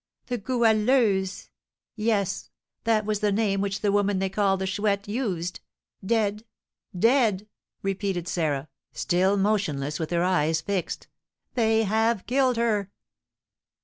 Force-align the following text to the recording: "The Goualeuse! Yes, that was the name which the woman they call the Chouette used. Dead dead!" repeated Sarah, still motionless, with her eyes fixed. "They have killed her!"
"The 0.25 0.39
Goualeuse! 0.39 1.51
Yes, 1.95 2.49
that 2.85 3.05
was 3.05 3.19
the 3.19 3.31
name 3.31 3.61
which 3.61 3.81
the 3.81 3.91
woman 3.91 4.17
they 4.17 4.29
call 4.31 4.57
the 4.57 4.65
Chouette 4.65 5.07
used. 5.07 5.59
Dead 6.03 6.43
dead!" 6.97 7.45
repeated 7.83 8.27
Sarah, 8.27 8.67
still 8.93 9.37
motionless, 9.37 9.99
with 9.99 10.09
her 10.09 10.23
eyes 10.23 10.59
fixed. 10.59 11.07
"They 11.53 11.83
have 11.83 12.25
killed 12.25 12.57
her!" 12.57 12.89